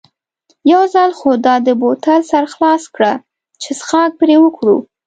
یو 0.71 0.81
ځل 0.93 1.09
خو 1.19 1.29
دا 1.45 1.55
د 1.67 1.67
بوتل 1.81 2.21
سر 2.31 2.43
خلاص 2.53 2.83
کړه 2.95 3.13
چې 3.61 3.69
څښاک 3.79 4.11
پرې 4.21 4.35
وکړو. 4.39 4.77